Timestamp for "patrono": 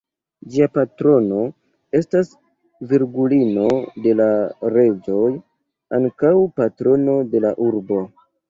0.77-1.41, 6.61-7.21